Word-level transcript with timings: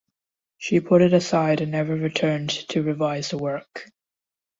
She 0.57 0.79
put 0.79 1.03
it 1.03 1.13
aside 1.13 1.61
and 1.61 1.71
never 1.71 1.93
returned 1.95 2.49
to 2.69 2.81
revise 2.81 3.29
the 3.29 3.37
work. 3.37 3.91